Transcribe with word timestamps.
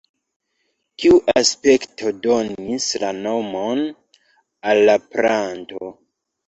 Tiu 1.03 1.19
aspekto 1.41 2.15
donis 2.25 2.89
la 3.05 3.13
nomon 3.21 3.85
al 4.73 4.85
la 4.93 4.99
planto. 5.15 5.97